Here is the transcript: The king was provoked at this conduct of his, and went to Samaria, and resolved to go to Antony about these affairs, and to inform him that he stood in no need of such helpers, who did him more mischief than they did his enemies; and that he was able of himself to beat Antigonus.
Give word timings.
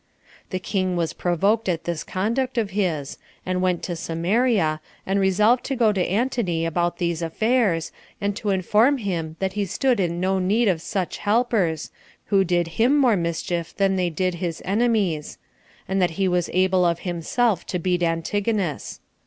The 0.49 0.57
king 0.57 0.95
was 0.95 1.13
provoked 1.13 1.69
at 1.69 1.83
this 1.83 2.03
conduct 2.03 2.57
of 2.57 2.71
his, 2.71 3.19
and 3.45 3.61
went 3.61 3.83
to 3.83 3.95
Samaria, 3.95 4.81
and 5.05 5.19
resolved 5.19 5.63
to 5.65 5.75
go 5.75 5.91
to 5.91 6.01
Antony 6.03 6.65
about 6.65 6.97
these 6.97 7.21
affairs, 7.21 7.91
and 8.19 8.35
to 8.35 8.49
inform 8.49 8.97
him 8.97 9.35
that 9.37 9.53
he 9.53 9.63
stood 9.63 9.99
in 9.99 10.19
no 10.19 10.39
need 10.39 10.67
of 10.67 10.81
such 10.81 11.17
helpers, 11.17 11.91
who 12.33 12.43
did 12.43 12.67
him 12.79 12.97
more 12.97 13.15
mischief 13.15 13.75
than 13.75 13.95
they 13.95 14.09
did 14.09 14.33
his 14.41 14.59
enemies; 14.65 15.37
and 15.87 16.01
that 16.01 16.09
he 16.17 16.27
was 16.27 16.49
able 16.51 16.83
of 16.83 17.01
himself 17.01 17.63
to 17.67 17.77
beat 17.77 18.01
Antigonus. 18.01 19.01